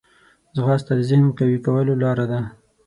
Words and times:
ځغاسته 0.55 0.91
د 0.97 1.01
ذهن 1.09 1.25
قوي 1.37 1.57
کولو 1.65 1.93
لاره 2.03 2.25
ده 2.31 2.39